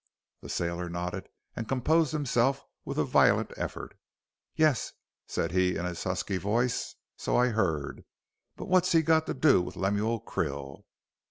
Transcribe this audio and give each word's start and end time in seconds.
The 0.41 0.49
sailor 0.49 0.89
nodded 0.89 1.29
and 1.55 1.67
composed 1.67 2.11
himself 2.11 2.63
with 2.85 2.97
a 2.97 3.03
violent 3.03 3.51
effort. 3.55 3.93
"Yes," 4.55 4.93
said 5.27 5.51
he 5.51 5.75
in 5.77 5.85
his 5.85 6.03
husky 6.03 6.37
voice, 6.37 6.95
"so 7.17 7.37
I 7.37 7.49
heard. 7.49 8.03
But 8.55 8.65
what's 8.65 8.93
he 8.93 9.03
got 9.03 9.27
to 9.27 9.35
do 9.35 9.61
with 9.61 9.75
Lemuel 9.75 10.19
Krill?" 10.19 10.85